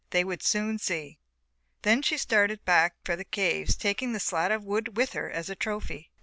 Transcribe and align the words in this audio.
They 0.09 0.23
would 0.23 0.41
soon 0.41 0.79
see. 0.79 1.19
Then 1.83 2.01
she 2.01 2.17
started 2.17 2.65
back 2.65 2.95
for 3.03 3.15
the 3.15 3.23
caves 3.23 3.75
taking 3.75 4.13
the 4.13 4.19
slat 4.19 4.49
of 4.51 4.63
wood 4.63 4.97
with 4.97 5.13
her 5.13 5.29
as 5.29 5.47
a 5.47 5.55
trophy. 5.55 6.09